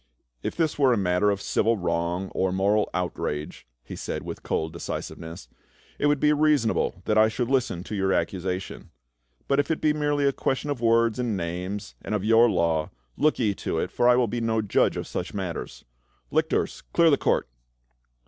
[0.41, 4.73] "If this were a matter of civil wrong or moral outrage," he said with cold
[4.73, 5.47] decisiveness,"
[5.99, 8.89] it would be reasonable that I should listen to your accusation;
[9.47, 12.89] but if it be merely a question of words and names, and of your law,
[13.15, 15.85] look ye to it, for I will be no judge of such matters.—
[16.31, 17.47] Lictors, clear the court